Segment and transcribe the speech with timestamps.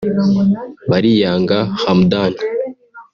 [0.89, 2.31] Bariyanga Hamdan